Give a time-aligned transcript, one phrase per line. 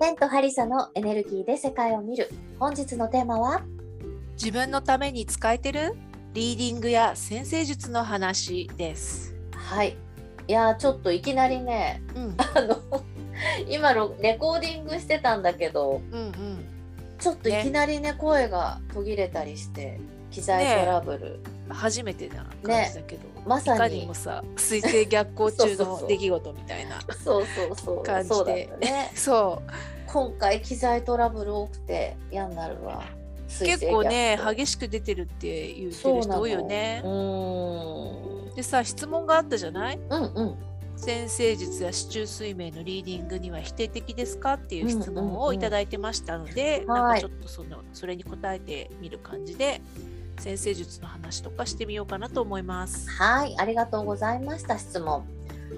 [0.00, 2.30] テントハリサのエネルギーで世界を見る。
[2.58, 3.60] 本日のテーマは？
[4.32, 5.94] 自分のために使えてる？
[6.32, 9.34] リーディングや先生術の話です。
[9.52, 9.98] はい。
[10.48, 12.80] いやーちょっといきなりね、うん、あの
[13.68, 16.64] 今ロレコーディングしてたんだけど、うん、うん。
[17.18, 21.40] ちょっといきなりね声が途切れたりして機材トラブル。
[21.74, 28.02] 初めてな感じだけど、まさにもさ、水星逆行中の出来事みたいな そうそうそう。
[28.02, 28.68] 感じで。
[29.14, 29.62] そ
[30.06, 33.04] 今回機材トラブル多くて嫌になるわ。
[33.60, 37.06] う、結構ね、激激しく出てるって言ってる人多いよねう。
[37.08, 38.54] ーん。
[38.54, 39.98] でさ、質問があったじゃない？
[40.10, 40.54] うんうん。
[40.96, 44.54] 先生術や市中水明のリーディングには否定的ですか？
[44.54, 49.80] っていう質問をいただいてましたので、うんうんうんなんかちょっとそのそれに答えてみる感じで
[50.40, 53.08] 先生術の話とかしてみようかなと思います。
[53.10, 55.24] はい、ありがとうございました質問。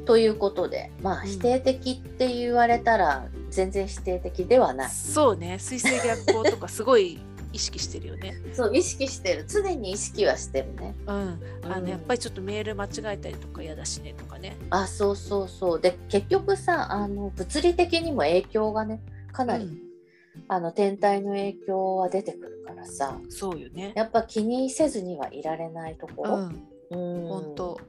[0.06, 4.91] ということで、まあうん否定的って言われたら全然否定的ではない。
[4.91, 7.19] そうね、水星逆行とかすごい
[7.52, 8.34] 意識してるよね。
[8.54, 9.44] そう意識してる。
[9.46, 10.94] 常に意識はしてるね。
[11.06, 14.56] うん、あうんのやっぱりちょっとメール間違えたりとか嫌だしねとかね。
[14.70, 15.80] あ、そうそうそう。
[15.80, 19.00] で結局さ、あの物理的にも影響がね、
[19.32, 19.91] かなり、うん
[20.48, 23.92] あの天体の影響は出てくるからさ、そうよね。
[23.94, 26.50] やっぱ気にせずにはいられないところ。
[26.91, 27.80] うん、うん本当。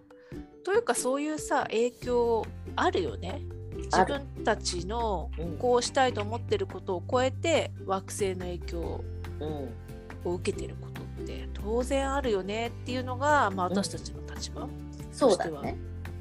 [0.64, 3.42] というかそういうさ影響あるよね。
[3.76, 9.04] 自分たちのうんこうしたいと思ってることを超えて惑星の影響
[9.40, 14.68] うん、を受けてることって当然あるよねっていうのが、まあ、うん私たちの立場、
[15.12, 15.76] そうだね。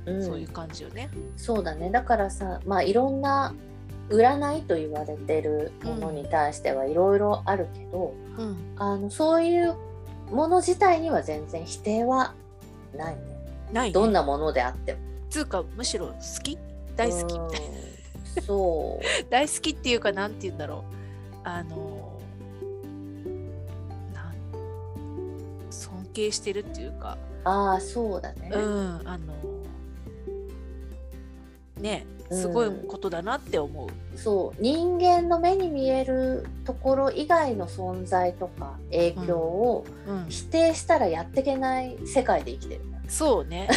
[0.06, 1.10] うんそういう感じよね。
[1.36, 3.54] そうだねだからさまあいろんな
[4.08, 9.76] 占いと言われてるものに対してはいろいろあるけど、うん、あのそういう
[10.30, 12.34] もの自体には全然否定は
[12.96, 13.22] ないね。
[13.72, 13.92] ないね。
[13.92, 14.98] どんなものであっても。
[15.30, 16.58] つうかむしろ好き？
[16.96, 17.38] 大好き？
[17.38, 17.76] みたいな
[18.36, 18.42] うん。
[18.42, 19.04] そう。
[19.30, 20.94] 大好きっていうかなんて言うんだろう。
[21.44, 22.20] あの
[24.14, 24.34] なん
[25.70, 27.16] 尊敬してるっていうか。
[27.44, 29.34] ああそうだね、うんあの
[31.80, 34.18] ねすごいことだなって思う。
[34.18, 34.62] そう。
[34.62, 42.80] 人間の目に見えるところ以外の存在とか影響をうん、否定したらやっていけない世界で生きてる。
[42.80, 43.68] からそう ね。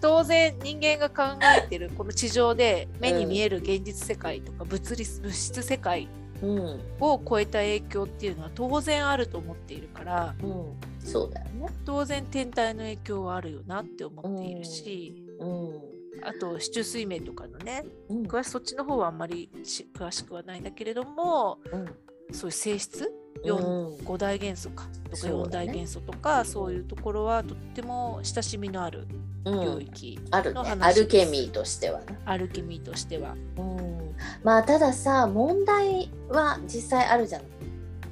[0.00, 6.08] 当然人間が考えてるこの地上で目に見える現実世界とか物理物質世界
[6.42, 6.80] うん。
[7.00, 10.64] を超えた影響っていうのは当然あると思っているからうん。
[11.08, 11.66] そうだよね。
[11.84, 18.22] 当然天体の影響はあるよなって思っているし、うんあと市中水面とかのねうん。
[18.24, 21.86] 詳しそっちの方はあんまりし詳しくはないんだけれどもうん。
[22.34, 23.12] そういう性質？
[23.44, 23.96] うん。
[23.96, 24.86] 5大元素か。
[25.04, 25.66] とか4そうだね。
[25.66, 29.06] 大元素とかそういうところはとっても親しみのある
[29.44, 29.60] うん。
[29.60, 30.54] 領域、あるね。
[30.54, 33.34] の話アルケミーとしてはね、アルケミーとしては。
[33.56, 34.14] うん、
[34.44, 37.42] まあたださ問題は実際あるじゃん。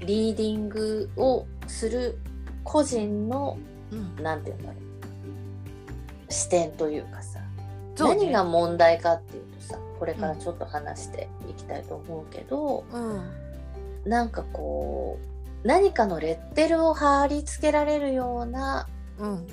[0.01, 2.19] リーディングをする
[2.65, 3.59] 個人の
[3.93, 4.23] うん。
[4.23, 6.33] なんて言うんだろう。
[6.33, 7.20] 視点というか
[8.09, 13.23] 何が問題かっていうとさこれからちょっと話していきたいと思うけど、うん。
[14.05, 15.19] なんかこ
[15.65, 19.47] う何かのレッテルを貼り付けられるようなうん。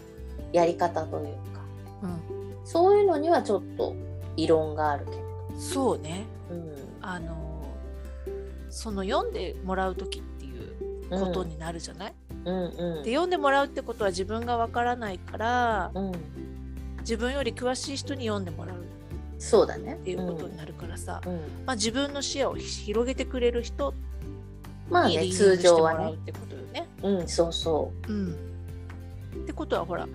[0.54, 1.62] やり方というか
[2.04, 2.22] うん、
[2.64, 3.94] そういうのにはちょっと
[4.38, 5.18] 異論があるけれ
[5.60, 6.26] そうね。
[6.50, 6.76] ど、うん。
[7.02, 7.66] あの
[8.70, 12.14] その読んでもらう時っていうことになるじゃない、
[12.46, 13.04] うんうん。
[13.04, 16.12] で読んでもらうってことは自分がわからないからうん、
[17.08, 18.76] 自分より詳しい人に読んでもらう。
[18.76, 18.80] っ
[19.40, 19.98] そうだね。
[20.04, 21.34] ていうことになるからさ、うん。
[21.34, 21.40] うん。
[21.66, 23.94] まあ、自分の視野を広げてくれる人
[24.90, 26.14] まあね通常はね。
[26.14, 26.88] ってことよね。
[27.04, 28.12] うんそうそう。
[28.12, 28.36] ん、っ
[29.46, 30.08] てことはほら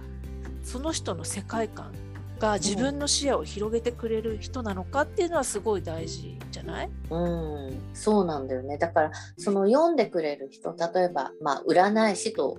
[0.63, 1.93] その人の世界観
[2.39, 6.91] が自分の視野を広げてくれる人なのかっていうのはすごい大事じゃない？
[7.11, 7.81] ううん。
[7.95, 8.77] そうなんだよね。
[8.77, 12.59] だからその読んでくれる人例えばまあ占い師と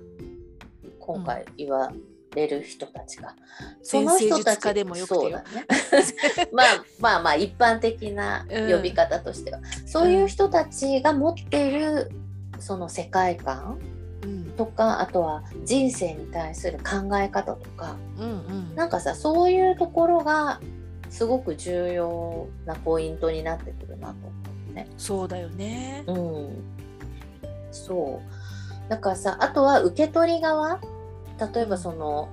[0.98, 1.92] 今回言わ
[2.34, 3.34] れる人たちが、
[3.82, 5.20] その人たちでもよくてよ。
[5.22, 5.66] そうだね。
[6.52, 6.66] まあ
[7.00, 12.10] まあまあ一般的な呼び方としては、そういう人たちが持っている
[12.58, 13.78] その世界観
[14.22, 14.44] うん。
[14.56, 17.96] とかあとは人生に対する考え方とか。
[18.18, 18.32] うんう
[18.72, 18.74] ん。
[18.74, 20.60] なんかさそういうところが
[21.10, 24.30] すごく重要なポイントになってくるなと思
[24.72, 24.88] うね。
[24.96, 26.04] そうだよね。
[26.06, 26.64] うん、
[27.70, 28.90] そう。
[28.90, 30.80] だからさあとは受け取り側
[31.38, 32.28] 例えばその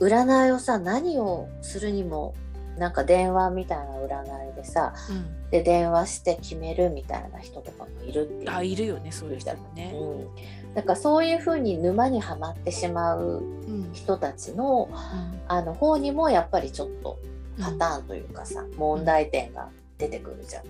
[0.00, 2.34] 占いをさ何をするにも
[2.78, 8.50] なんか電話みたいな占いでさうん、で電話して決めるみたいな人とかもいるっていう。
[8.50, 9.92] あいるよねそういう人もね。
[9.94, 13.90] うん、なんかそういうふうに沼にはまってしまううん。
[13.92, 14.88] 人たちの
[15.48, 17.18] あの方にもやっぱりちょっと
[17.60, 20.64] パターンというかさ、問題点が出てくるじゃん。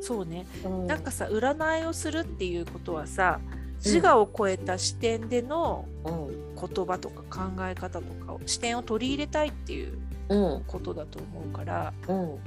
[0.00, 0.46] そうね。
[0.64, 3.40] うん、なんかさ占いをするっていうことはさ
[3.84, 6.42] 自我を超えた視点でのうん。
[6.54, 9.98] 言葉とか考え方とかを視点を取り入れたいっていう
[10.28, 10.64] うん。
[10.68, 12.38] ことだと思うからうん。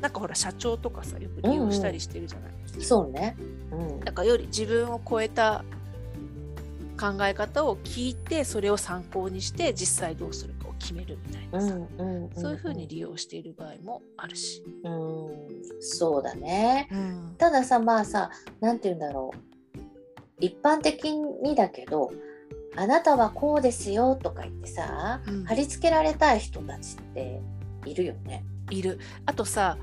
[0.00, 2.52] なんかほら社長とかさよく利用したりしてるじゃない、
[2.82, 3.36] そうね。
[3.72, 4.00] うん。
[4.04, 5.64] なんかより自分を超えた
[6.98, 12.30] 考え方を聞いてそれを参考にして実際どうするかを決めるみたいなさ、うんうん。
[12.34, 14.62] そういうふうに利用している場合もあるし。
[14.84, 15.30] うん。
[15.80, 16.88] そうだね。
[16.92, 17.34] うん。
[17.36, 18.30] たださまあさ
[18.60, 19.49] なんて言うんだろう
[20.40, 22.12] 一般的にだけど
[22.76, 25.44] あなたはこうですよとか言ってさ、うん。
[25.44, 27.40] 貼り付けられたい人たちって
[27.84, 28.44] いるよね。
[28.70, 28.98] いる。
[29.26, 29.76] あとさ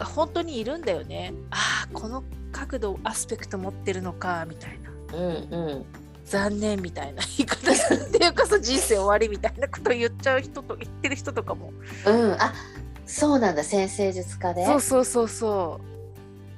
[0.00, 1.34] 本当にいるんだよね。
[1.50, 4.90] ああこの角度アスペクト持ってるのかみたいな。
[5.18, 5.84] うんうん。
[6.24, 7.22] 残念みたいな。
[7.36, 11.72] 言い方するっていうかさ 人生終わりみたいなこと言っちゃう人と言ってる人とかも。
[12.06, 12.32] うん。
[12.34, 12.54] あ
[13.06, 13.64] そうなんだ。
[13.64, 14.64] 先生術家で。
[14.64, 15.80] そうそうそうそ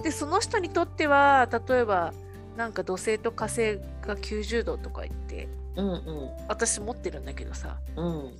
[0.00, 0.03] う。
[0.03, 2.12] でその人にとっては例えば
[2.57, 6.31] なんか土星と火星が90度とか言ってうんうん。
[6.49, 7.79] 私持ってるんだけどさ。
[7.97, 8.33] うん。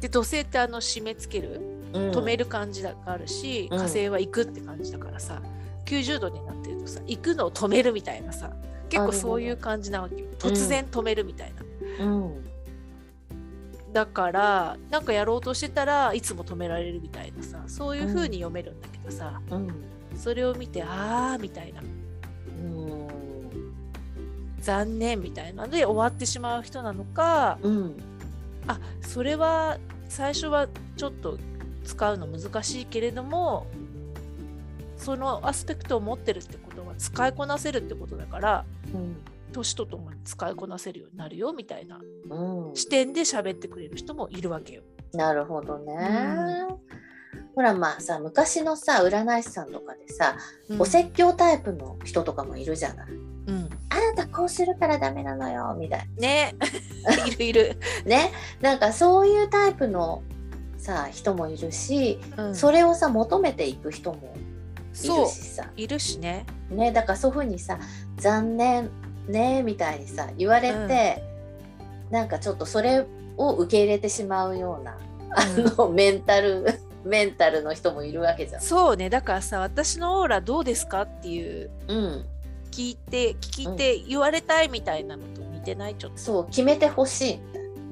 [0.00, 1.60] で土星ってあの締め付ける
[1.92, 2.10] うん。
[2.10, 3.78] 止める感じがあるし、うん。
[3.78, 5.40] 火星は行くって感じだからさ
[5.86, 8.50] 90度になってるとさ行くのを止めるみたいなさ
[8.88, 10.26] 結構そういう感じなわけよ。
[10.38, 11.52] 突然止めるみたい
[11.98, 12.44] な、うん。
[13.92, 19.68] だからなんかやろうとしてたらいつも止められるみたいなさそういう風に読めるんだけどさ、うん。
[20.16, 21.80] それを見てあーみたいな。
[21.80, 21.99] うん
[24.60, 27.96] 残念みたいなので終わってしまう人なのかうん
[28.66, 29.78] あそれは
[30.08, 31.38] 最初はちょっと
[31.84, 33.66] 使うの難しいけれども
[34.96, 38.64] そのアスペクトを持ってるってことは使いこなせるってことだから
[38.94, 39.16] うん
[39.52, 44.82] 年とともに使いこなせるようになるよみたいなうん視点で喋ってくれる人もいるわけよ。
[45.12, 46.68] なるほどね。
[47.56, 50.36] ほらまあさ昔のさ占い師さんとかでさ、
[50.68, 53.10] うんお説教タイプの人とかもいるじゃない。
[54.40, 56.54] こうするからダメなのよみたいね。
[57.28, 57.78] いるいる。
[58.06, 58.32] なね。
[58.62, 60.22] なんかそういうタイプの
[60.78, 62.54] さ人もいるし、うん。
[62.54, 64.32] それをさ求めていく人も
[64.94, 65.66] いるしさ。
[65.76, 66.46] いるしね。
[66.70, 66.90] ね。
[66.90, 67.78] だからそういうふうにさ
[68.16, 68.88] 残念
[69.28, 71.22] ねみたいにさ言われて、
[72.10, 73.04] なんかちょっとそれ
[73.36, 74.96] を受け入れてしまうような
[75.32, 75.44] あ
[75.76, 76.64] の、メンタル
[77.04, 78.62] メンタルの人もいるわけじゃん。
[78.62, 79.10] そうね。
[79.10, 82.26] だからさ私のオーラどうですかっていううん、
[82.70, 85.94] 聞いて聞いて言われたいみたいなのと似てない？
[85.96, 86.18] ちょっと。
[86.18, 87.40] そう決めてほしい。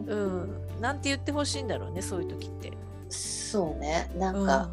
[0.06, 2.72] うん、なんて言ってほしいんだろうねそういう時って。
[3.10, 4.70] そうねなんか、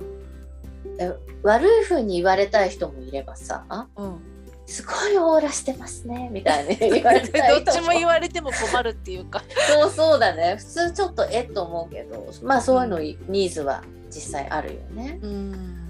[1.00, 1.14] え
[1.44, 3.66] 悪い風に言われたい人もいればさ
[3.96, 4.36] うん、うん
[4.68, 9.44] すごいオーラしてますねみたいに言われたい どっちも言わわれても困るっていうか。
[9.68, 15.20] そうそうだね普通ちょっとえっと思うけどまあそういうのニーズは実際あるよね。
[15.22, 15.85] うん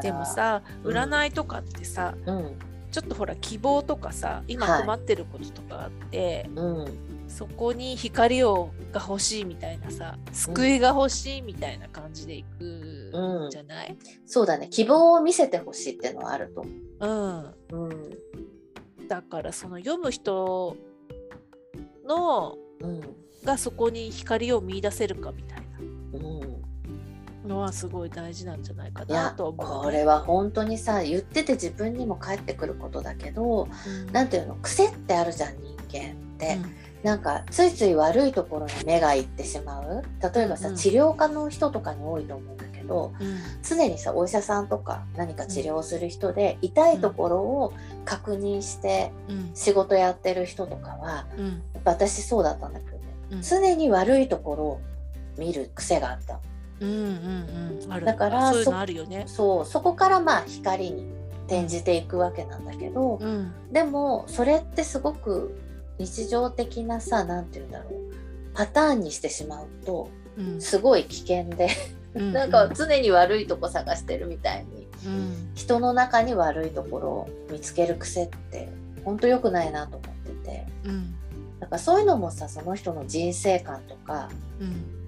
[0.00, 0.96] でもさうん。
[0.96, 2.58] 占いとかってさ、うん
[2.92, 13.96] ちょっとほら希望とかさ今はい困ってることとかあって、うんそこに光をが欲しいみたいなさ救いが欲しいみたいな感じでいくんじゃない、
[14.26, 14.68] そうだね。
[14.68, 17.06] 希望を見せてほしいっていうのはあると思う。
[17.06, 17.54] ん、う。
[17.70, 19.08] うん。
[19.08, 20.76] だからその読む人
[22.06, 23.00] のうん。
[23.44, 25.58] がそこに光を見出せるかみたい
[26.12, 26.40] うん。
[26.40, 26.46] な
[27.46, 33.68] のはすごい大事なんじゃないかなとは思う、これは本当にさ言ってて自分にも返ってくることだけど
[34.12, 36.58] なんていうの癖ってあるじゃん人間って、
[37.02, 40.02] なんかついつい悪いところに目がいってしまう。
[40.34, 40.74] 例えばさ、うん。
[40.74, 43.38] うん治療家の人とかに多いと思うんだけどうん。
[43.62, 47.72] 常にさお医者さんとか何か治療をする人で、痛いところを
[48.04, 49.50] 確認してうん。
[49.54, 51.46] 仕事やってる人とかはうん。
[51.46, 53.42] やっぱ私そうだったんだけどね、うん。
[53.42, 54.80] 常に悪いところを
[55.36, 56.40] 見る癖があった
[56.82, 56.96] うんう
[57.88, 58.04] んうん。
[58.04, 59.24] だからそういうそのあるよね。
[59.26, 61.06] そうそこからまあ光に
[61.46, 63.52] 転じていくわけなんだけど、うん。
[63.72, 65.56] でもそれってすごく
[65.98, 67.92] 日常的なさ何て言うんだろう。
[68.54, 70.60] パターンにしてしまうとうん。
[70.60, 71.68] すごい危険で、
[72.14, 75.50] うんなんか常に悪いとこ探してるみたいにうん。
[75.54, 78.68] 人の中に悪いところを見つける癖って
[79.04, 80.66] 本当良くないなと思ってて。
[80.84, 81.14] うん。
[81.60, 84.28] だからそういうのもさその人の人生観とか
[84.60, 85.01] うん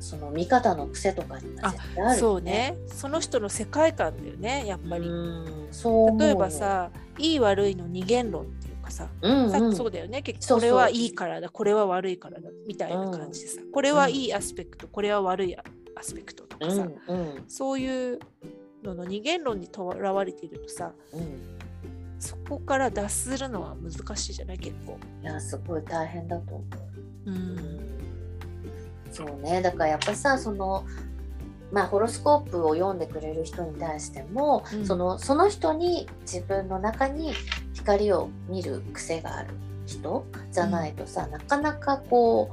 [0.00, 2.76] その見方の癖とかには絶対あるそうね。
[2.86, 5.06] その人の世界観だよねやっぱり。
[5.06, 9.72] うんそう例えばさいい悪いの二元論っていうかさ、うんうん。
[9.72, 10.22] さそうだよね。
[10.22, 15.62] 結局これはいいからだこれは悪いからだみたいな感じでさ、これはいいアスペクトこれは悪いア
[16.00, 17.44] スペクトとかさ、うんうん。
[17.48, 18.18] そういう
[18.82, 21.58] のの二元論にとらわれているとさうん。
[22.20, 24.58] そこから脱するのは難しいじゃない？
[24.58, 24.98] 結構。
[25.22, 26.64] いやすごい大変だと思
[27.26, 27.30] う。
[27.30, 27.87] うん
[29.10, 29.62] そうね。
[29.62, 30.84] だからやっぱさその
[31.70, 34.86] まあ、ホロスコープを読んでくれる人に対しても、うん。
[34.86, 37.34] そのその人に自分の中に
[37.74, 39.50] 光を見る癖がある
[39.86, 42.50] 人じゃないとさ、なかなかこ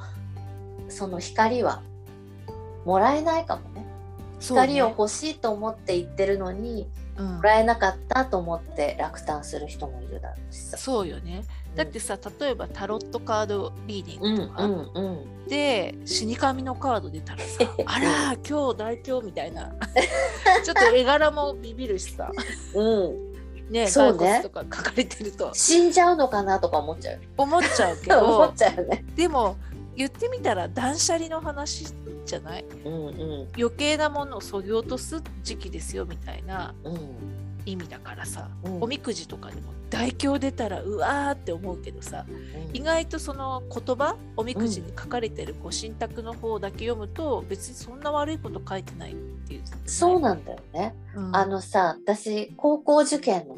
[0.88, 1.82] うその光は
[2.86, 3.86] もらえないかもね。
[4.42, 7.38] 光を欲しいと思って言ってるのに、うん。
[7.38, 10.78] もらえなかったと思って落胆する人もいるだろうしさ。
[10.78, 11.46] そうよね
[11.76, 15.48] だってさ例えばタロットカードリーディうんングとか、うんうん。
[15.48, 19.72] で死神のカード出たらさ あら今日大凶みたいな
[20.64, 22.32] ちょっと絵柄もビビるしさ
[22.74, 23.72] うん。
[23.72, 27.20] ねそうねとか書かれてると死んじゃうのかなとか思っちゃうよ。
[27.38, 29.04] 思っちゃうけ 思どっちゃうよね。
[29.16, 29.56] でも
[29.96, 31.86] 言ってみたら断捨離の話
[32.26, 32.66] じゃない？
[32.86, 37.00] うんうん余計なものをそぎ落とす時期ですよみたいなうん。
[37.66, 38.84] 意味だからさ、うん。
[38.84, 42.26] おみくじとかでも大凶出たらうわーって思うけどさ
[42.74, 50.96] 意外とその言葉おみくじに書かれてるこう信託の方だけ読むと別にそんな悪いこと書いてないっていう、そうなんだよね。
[51.16, 51.36] うん。
[51.36, 53.58] あのさ、私、高校受験の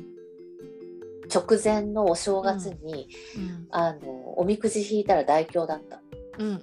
[1.33, 3.67] 直前のお正月に、うん。
[3.71, 6.01] あの、おみくじ引いたら大凶だった。
[6.39, 6.55] うんうんう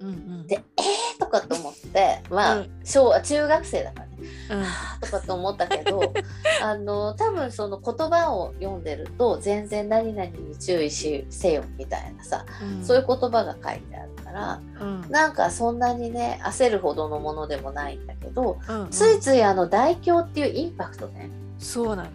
[0.44, 0.46] ん。
[0.46, 2.70] で、えーとかと思って、まあ、うん。
[2.84, 4.03] 小中学生だか
[4.50, 4.64] うん。
[5.00, 6.12] とかと思ったけど、
[6.62, 12.84] あの、多分その言葉を読んでると、全然何々に注意しせよみたいなさ、うん。
[12.84, 15.10] そういう言葉が書いてあるから、うん。
[15.10, 18.90] なんかそんなにね、焦るほどのものでもないんだけど、うんうん。
[18.90, 21.30] ついついあの大凶っていうインパクトね。
[21.58, 22.10] そうなの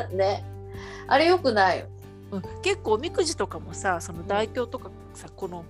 [0.00, 0.44] よ、 ね。
[1.06, 1.86] あれ良くないよ。
[2.32, 5.64] うん、結構おみくじとかもさその大凶とかさこの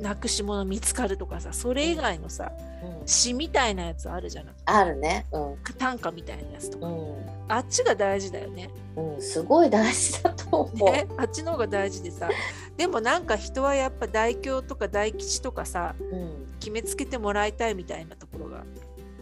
[0.00, 5.26] なくし物見つかるとかさそれ以外のさうん、詩みたいなやつあるじゃないあるね。
[5.32, 5.56] うん。
[5.78, 7.16] 短歌みたいなやつとかう
[7.48, 9.14] あっちが大事だよねん。
[9.14, 9.20] うん。
[9.20, 10.90] すごい大事だと思う。
[10.92, 11.08] ね？
[11.16, 12.28] あっちの方が大事でさ
[12.76, 16.46] でもなんか人はやっぱ大凶とか大吉とかさうん。
[16.60, 18.64] 決めつけてもらいたいみたいなところが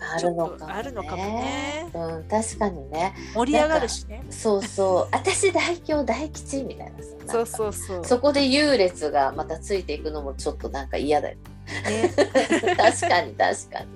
[0.01, 0.73] あるのかも、ね。
[0.73, 2.25] あるのかもねうん。
[2.25, 3.15] 確かにね。
[3.35, 5.09] 盛り上がるしねそうそう。
[5.17, 11.37] 私大凶大吉みたいなそうそうそうそこで優劣がまたついていくのもちょっとなんか嫌だよ。
[11.85, 12.13] ね
[12.77, 13.87] 確かに確かに。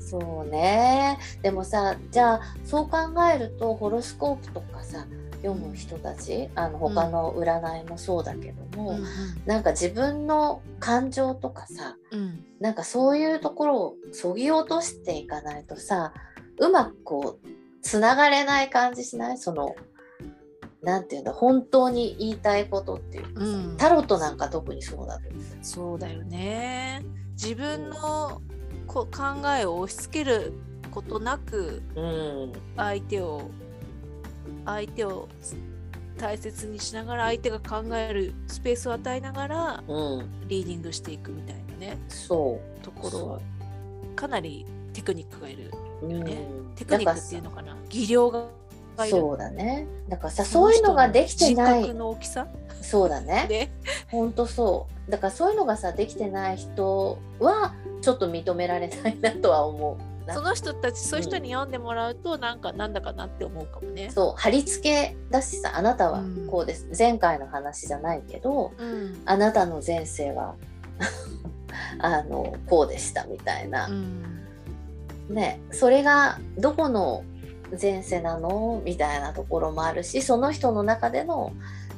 [0.00, 1.18] そうね。
[1.42, 2.98] でもさ、じゃあそう考
[3.32, 5.06] えるとホロスコープとかさ
[5.42, 9.04] 読む人たち、あの他の占いもそうだけども、うん
[9.44, 16.12] なんか自分の感情とかさ、うんなんかそういうところをそぎ落としていかないとさ、
[16.58, 17.48] うまくこう
[17.82, 19.38] つながれない感じしない？
[19.38, 19.74] その
[20.82, 25.24] なんていうんだ本当に言いたいことっていうかさ、うんタロットなんか特にそうだと。
[25.60, 28.40] そうだよね自分の
[28.86, 30.52] こ考えを押し付ける
[30.90, 32.52] ことなくうん。
[32.76, 33.50] 相手を
[34.64, 35.28] 相手を
[36.18, 40.30] 大切にしながら相手が考えるスペースを与えながらうん。
[40.48, 42.84] リーディングしていくみたいなねそう。
[42.84, 43.40] ところは
[44.14, 45.70] かなりテクニックがいる
[46.02, 48.46] うんねテクニックっていうのかな技量が
[48.98, 49.86] いるそうだね。
[50.08, 51.82] だからさ、そういうのができてな人い。
[51.88, 52.46] 格の大きさ？
[52.82, 53.46] そうだね。
[53.48, 53.70] で、
[54.10, 55.10] ほんとそう。
[55.10, 60.11] だからそういうのがさ、できてない人は、ちょっと認められないなとは思う。
[60.26, 60.34] な。
[60.34, 64.10] その人たちそういう人に読んでもらうとなんかなんだかなって思うかもね。
[64.10, 66.46] そう、貼り付けだしさ、あなたはうん。
[66.48, 66.88] こうです。
[66.96, 69.22] 前回の話じゃないけど、うん。
[69.24, 70.54] あなたの前世は、
[71.98, 73.86] あの、こうでしたみたいな。
[73.86, 74.32] うん。
[75.28, 77.24] ね、それがどこの
[77.80, 78.82] 前世なの？
[78.84, 81.52] みたいなところもあるしその人の中での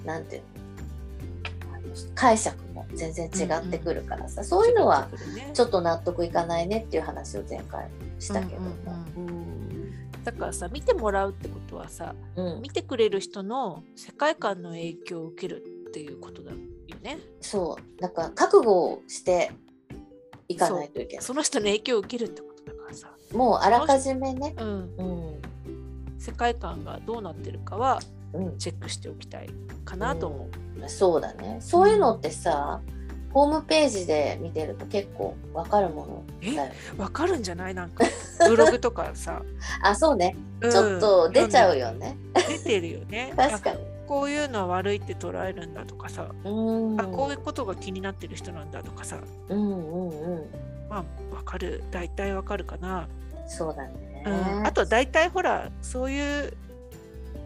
[0.04, 0.53] なんていうの？
[2.14, 5.08] 解釈も全然違ってくるからさ、そういうのは
[5.52, 8.60] ちょっと納得いかないねっていう話を前回したけど。
[8.60, 8.70] も。
[10.24, 12.46] だからさ見てもらうってことはさうん。
[12.54, 16.56] うん見てくれる人の世界観の影響を受けるっていうことだよ
[17.02, 17.18] ね。
[17.40, 18.00] そう。
[18.00, 19.52] だから覚悟をして
[20.48, 21.24] いかないといけない。
[21.24, 25.42] その人の影響を受けるってことだからさ、もうあらかじめね、うん、うん。
[26.18, 28.00] 世界観がどうなってるかは
[28.34, 29.48] うん、チェックしておきたい
[29.84, 30.73] かなと思う。
[30.88, 31.58] そうだね。
[31.60, 32.80] そういうのってさ、
[33.32, 37.74] ホームページで見てると結構わかるものだわかるんじゃない？
[37.74, 38.04] なんか
[38.48, 39.42] ブログとかさ、
[39.82, 40.36] あそうね。
[40.60, 40.70] うん。
[40.70, 42.16] ちょっと出ちゃう読よね、
[42.48, 43.32] 出てるよね。
[43.36, 43.76] 確かに。
[43.76, 47.00] あこういうのは悪いって捉えるんだとかさ、うん。
[47.00, 49.18] あこういうことが気になってる人なんだとかさ。
[49.48, 50.44] うんうんうん。
[50.88, 51.82] まあわかる。
[51.90, 53.08] 大体わかるかな、
[53.48, 56.54] そうだね、うん、あと大体ほらそういう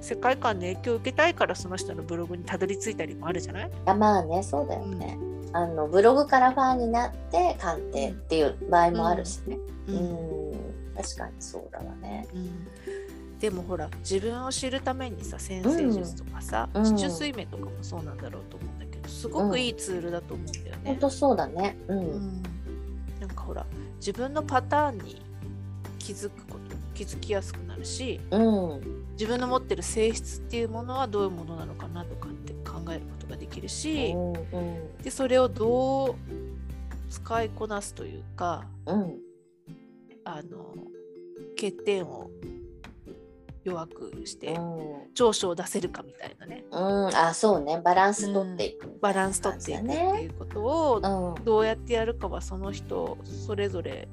[0.01, 3.71] 世界観の影響を受けたいからその人のブログにたどり着いたりもあるじゃない？
[3.87, 5.19] あまあねそうだよね、
[5.53, 9.59] あのブログからファンになって鑑定っていう場合もあるしね。
[9.89, 9.99] ううん。
[9.99, 10.39] ん
[10.97, 12.27] 確かにそうだわね。
[12.35, 13.39] うん。
[13.39, 16.85] でもほら自分を知るためにさ先生術とかさうん。
[16.85, 20.81] 四柱推命とかもそうなんだろうと思うんだけどすごくいいツールだと思うんだよね。
[20.85, 21.77] ほんとそうだね。
[21.89, 22.43] うん、うん。
[23.21, 23.65] なんかほら
[23.97, 25.23] 自分のパターンに
[25.99, 26.47] 気づく
[26.99, 29.05] 気づきやすくなるしうん。
[29.13, 34.97] 自分の持ってる性質っていうものはどういうものなのかなとかって考えることができるし、うんうん。
[34.99, 36.15] でそれをどう
[37.09, 39.17] 使いこなすというかうん。
[40.25, 40.75] あの
[41.51, 42.31] 欠点を
[43.63, 45.15] 弱くしてうん。
[45.15, 46.65] 長所を出せるかみたいなね。
[46.73, 47.81] うん、あそうね。
[47.85, 48.89] バランス取っていく。
[48.89, 54.09] みたバいなランス取っていくっていうことをどうやってやるかはその人それぞれ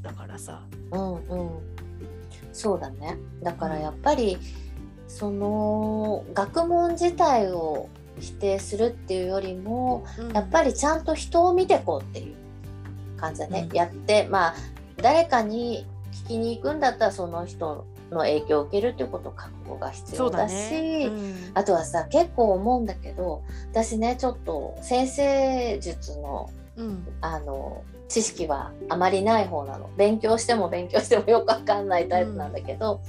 [0.00, 0.62] だからさ。
[0.92, 1.79] うんうんうん
[2.52, 3.16] そうだね。
[3.42, 4.38] だからやっぱり
[5.08, 10.04] その学問自体を否定するっていうよりも
[10.34, 12.34] やっぱりちゃんと人を見てこうっていう
[13.16, 13.76] 感じだね、うん。
[13.76, 14.54] やってまあ
[14.96, 21.06] 誰かに聞きに行くんだったらその人の影響を受けるっていうこと覚悟が必要だしね。
[21.06, 21.34] うん。
[21.54, 23.42] あとはさ結構思うんだけど
[23.72, 27.06] 私ねちょっと先生術のうん。
[27.20, 33.00] あの知識はあまりない方なの勉強しても勉強してもよくわかんないタイプなんだけど、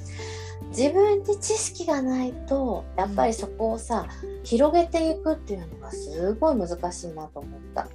[0.70, 4.08] 自分で知識がないとやっぱりそこをさ、
[4.44, 7.88] 広げていくっていうのがすごい難しいなと思った。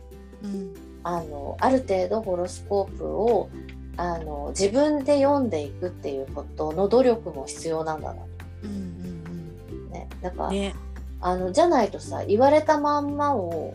[0.43, 3.49] うんあのある程度ホロスコープを
[3.97, 8.29] あの自分で読んでいくっていうことの努力も必要なんだなと
[8.65, 10.09] うんね。
[10.21, 10.75] だから、うんね
[11.21, 13.75] あのじゃないとさ言われたまんまを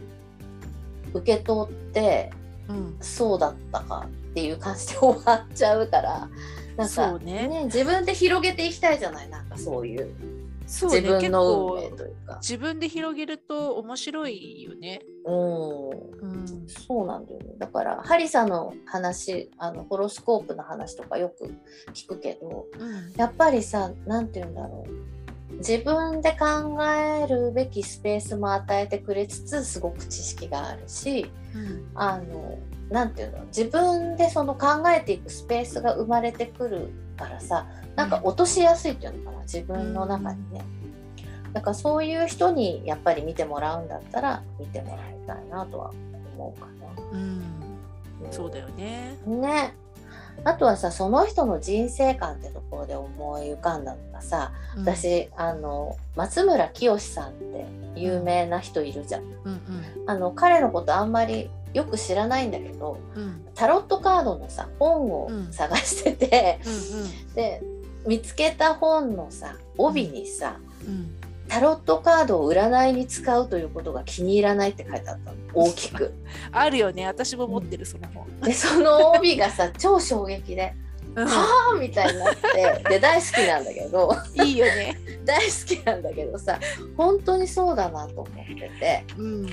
[1.14, 2.32] 受け取って
[2.72, 2.98] うん。
[3.00, 6.30] そうだったかっていう感じで終わっちゃうから
[6.78, 7.48] なんかね。
[7.48, 10.10] ね自分で広げていきたいじゃないなんかそういう。
[10.68, 12.38] そうね自分の運というか。
[12.42, 15.02] 自分で広げると面白いよね。
[15.26, 15.90] うん。
[15.90, 16.68] うん。
[16.68, 17.56] そうなんだよね。
[17.58, 21.54] だからハリさんの話あのホロスコープの話とかよく
[21.94, 23.14] 聞くけどうん。
[23.18, 25.21] やっぱりさ何て言うんだろう
[25.58, 32.58] 自分で考えるべきスペースも与えてくれつつすごく知識があるしうんあの
[32.90, 40.62] なんていうの自分でその考えていくスペースが生まれてくるからさなんか落としやすいっていうのかな自分の中にね。
[41.54, 45.92] だからそういう人にやっぱり見てもらうんだったら見てもらいたいなとは
[46.38, 46.68] 思うか
[47.12, 47.40] うん
[48.22, 48.32] な。
[48.32, 49.18] そうだよね。
[49.26, 49.74] ね。
[50.44, 57.66] あとはさその人の人生観ってところで思い浮かんだのがさ、うん、私あの松村清さんって
[57.96, 59.24] 有名な人いるじゃん。
[59.24, 59.62] うん
[60.08, 63.24] あの彼のことあんまりよく知らないんだけどうん。
[63.24, 65.54] うんタロットカードのさ本をうん。
[65.54, 67.34] 探してて、うん。
[67.36, 67.62] で
[68.08, 71.21] 見つけた本のさ帯にさ、うん
[71.52, 76.14] タロットカードを占いに使うということが気に入らないって書いてあったの大きく。
[76.50, 78.40] あるよね私も持ってるその本。
[78.40, 80.74] でその帯がさ 超衝撃で
[81.14, 84.98] 「うんはあ!」みたいになってで大好きなんだけどいいよね。
[85.26, 86.58] 大好きなんだけど さ
[86.96, 89.46] 本当にそうだなと思っててうん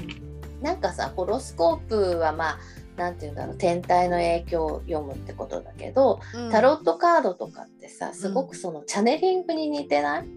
[0.63, 2.59] なんかさホロスコープはまあ
[2.97, 10.29] なんて言うんだろう天体の影響を読むってことだけどうんタロットカードとかってさすごくそのチャネリングに似てない、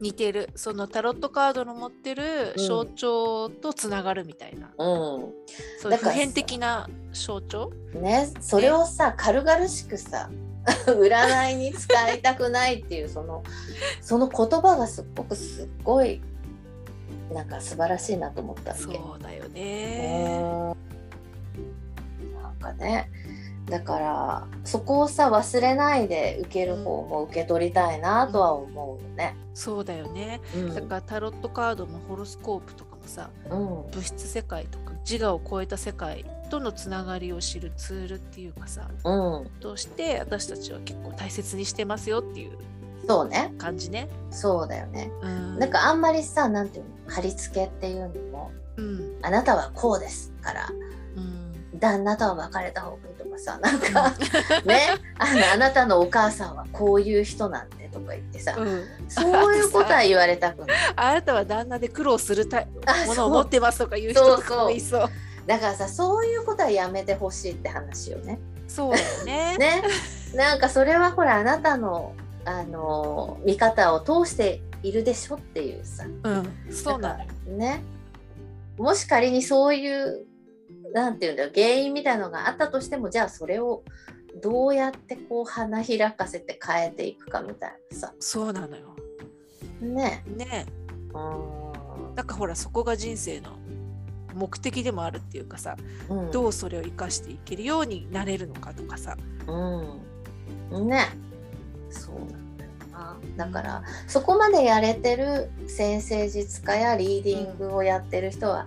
[0.00, 0.50] 似てる。
[0.54, 2.66] そのタロットカードの持ってるうん。
[2.66, 4.74] 象徴とつながるみたいな、うん、
[5.80, 7.72] そういう普遍的な象徴？
[7.94, 10.30] ねそれをさ軽々しくさ
[10.86, 13.42] 占いに使いたくないっていうその
[14.00, 16.20] その言葉がすっごくすっごい
[17.32, 18.74] なんか素晴らしいなと思った。
[18.74, 20.38] そうだよね。
[20.40, 22.42] うん。
[22.42, 23.10] なんかね
[23.70, 29.36] だからそこをさ忘れないで受ける方も受け取りたいなとは思うよね。
[29.54, 30.40] そうだよね。
[30.54, 42.58] うんだからタロットカードもホロスコープとかもさうん物質世界とか自我を超えた世界とのつながりを知るツールっていうかさうん、として私たちは結構大切にしてますよっていう
[43.06, 44.08] そうね感じね。
[44.30, 45.10] そうだよね。
[45.22, 50.89] うん、なんかあんまりさなんていうの貼り付けっていうのもうんあなたはこうですからうん
[51.80, 54.10] 旦那とは別れた方がいいとかさなんか
[54.64, 54.80] ね
[55.18, 60.76] あのあなたのお母さんはこういう人なんでとか言ってさ、うん、そういうことは言われたくない。
[60.94, 65.10] あなたは旦那で苦労するタイあものを持ってますとかいう人とかもいそう。
[65.46, 68.38] だからさそういうことはやめてほしいって話よね。
[68.68, 69.56] そうだよね。
[69.58, 69.82] ね
[70.34, 72.14] なんかそれはほらあなたの
[72.44, 77.26] あの見方を通しているでしょっていうさうん、そうなのよ。
[77.56, 77.82] ね
[78.78, 80.24] もし仮にそういう
[80.92, 83.82] なんていうんだろう原因みたいのがあったとしてもじゃあそれを
[84.42, 88.12] どうやってこう花開かせて変えていくかみたいなさ。
[88.20, 88.94] そうなのよ。
[89.80, 90.24] ね。
[90.36, 90.66] ね。
[91.12, 93.58] うなんかほらそこが人生の
[94.34, 95.76] 目的でもあるっていうかさ、
[96.08, 96.30] んうん。
[96.30, 99.16] どうそれを生かしていけるようになれるのかとかさ。
[99.46, 100.88] うん。
[100.88, 101.08] ね。
[101.90, 103.16] そうなんだよな。
[103.36, 108.66] だからそこまでやれてる先生術家やリーディングをやってる人は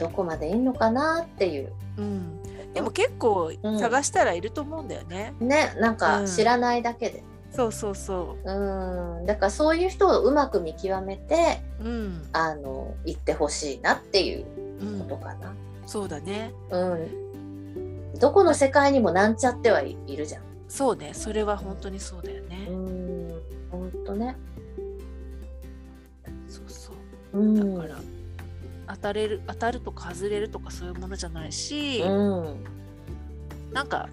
[0.00, 5.34] どこまでいいのかなっていううん、でも結構うん探したらいると思うんだよね。
[5.38, 11.84] ねなんうんか知らないだけで、そうそうそうん、だからそういう人をうまく見極めてう。
[11.84, 12.28] うん。
[12.32, 14.46] あの言ってほしいなっていう
[14.80, 15.52] うんことかな。
[15.86, 16.52] そうだね。
[16.70, 20.42] うん、どこの世界にもなんちゃってはいいるじゃん。
[20.68, 21.10] そうね。
[21.12, 22.66] それは本当にそうだよね。
[22.70, 24.36] うん、本当ね。
[26.48, 27.38] そうそう。
[27.38, 28.00] うん、だから、
[28.92, 32.64] 当たれる当たるとか外れるとかそういうものじゃないし、うん、
[33.72, 34.08] なんか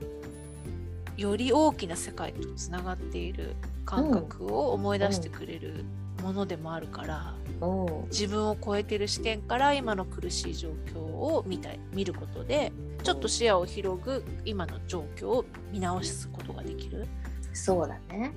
[1.18, 5.86] より大きな世界とつながっている感覚を思い出してくれる
[6.22, 12.72] ものでもあるから、うん、自分を超えてる視点から今の苦しい状況を見たい見ることで
[13.04, 17.08] ちょっと視野を広ぐ今の状況を見直すことができる
[17.54, 18.34] そうだね。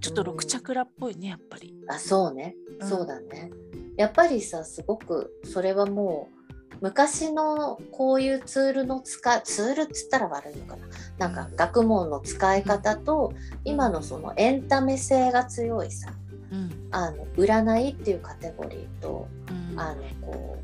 [0.00, 1.74] ちょっと六チャクラっぽいねやっぱり。
[1.88, 2.54] あ、そうね。
[2.78, 3.50] うんそうだね。
[3.96, 6.44] やっぱりさ、すごくそれはもう
[6.80, 11.28] 昔のこういうツールの使いツールっつったら悪いのかな。
[11.28, 13.32] なんか学問の使い方と
[13.64, 16.12] 今のそのエンタメ性が強いさ、
[16.50, 19.28] うんあの占いっていうカテゴリーと
[19.72, 20.58] うんあのこ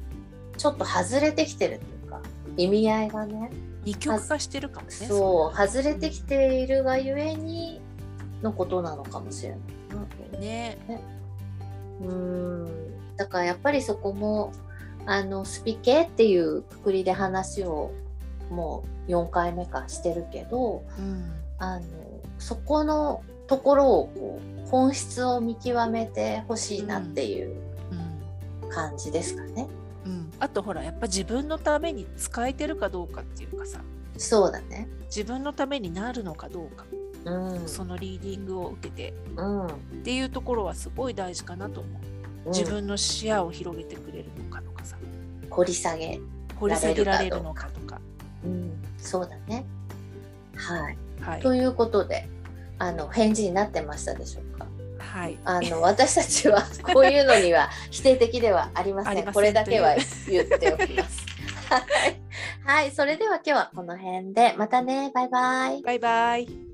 [0.55, 2.21] うちょっと外れてきてるっていうか
[2.57, 3.51] 意味合いがね
[3.85, 4.93] 二極化してるかもね。
[4.93, 7.81] そう外れてきているがゆえに
[8.43, 9.59] のことなのかもしれない
[10.33, 10.39] な。
[10.39, 10.79] ね。
[12.01, 14.51] うーんだからやっぱりそこも
[15.05, 17.93] あのスピ系っていうくくりで話を
[18.49, 21.85] もう4回目かしてるけどうんあの
[22.39, 27.55] そこのところをこう本質を見極めてほしいなっていう
[28.65, 29.69] うん感じですかね。
[30.07, 33.83] うん、あとほらやっぱ自分のために使えてるかどうかっていうかさ
[34.17, 34.89] そうだね。
[35.15, 36.87] 自分のためになるのかどうか、
[37.27, 37.69] うん。
[37.69, 39.67] そのリーディングを受けてうん。
[39.67, 39.71] っ
[40.05, 42.10] ていうところはすごい大事かなと思う。
[42.47, 44.97] 自分の視野を広げてくれるのかとかさ
[45.51, 46.21] 掘り下げ。
[46.59, 48.01] 掘り下げられるのかとか。
[48.45, 48.73] うん。
[48.99, 49.65] そうだね。
[50.55, 50.99] はい。
[51.21, 52.29] はい、ということで、
[52.79, 54.67] あの返事になってましたでしょうか？
[54.99, 56.63] はい、あの私たちは
[56.95, 59.13] こういうのには否定的ではありません。
[59.13, 59.97] ありませんこれだけは
[60.29, 61.27] 言っておきます。
[61.69, 61.83] はい、
[62.65, 65.11] はい、それでは今日はこの辺でまたね。
[65.15, 65.83] バイバイ。
[65.83, 66.70] バイバイ。